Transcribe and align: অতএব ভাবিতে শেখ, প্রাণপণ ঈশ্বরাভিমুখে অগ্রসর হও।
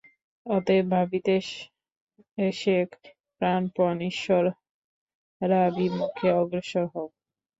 অতএব 0.45 0.85
ভাবিতে 0.93 1.35
শেখ, 2.53 2.89
প্রাণপণ 3.41 3.95
ঈশ্বরাভিমুখে 4.11 5.59
অগ্রসর 6.39 6.85
হও। 6.93 7.07